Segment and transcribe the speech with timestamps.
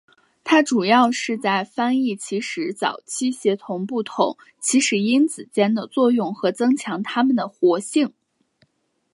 [0.43, 8.11] 它主要是在翻译起始早期协同不同起始因子间的作用和增强它们的活性。